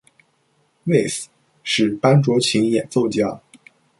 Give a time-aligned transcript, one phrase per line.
[0.87, 1.27] Weiss
[1.61, 3.39] 是班卓琴演奏家。